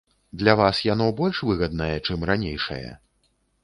Для 0.41 0.55
вас 0.61 0.79
яно 0.93 1.07
больш 1.21 1.43
выгаднае, 1.51 1.93
чым 2.09 2.29
ранейшае? 2.35 2.85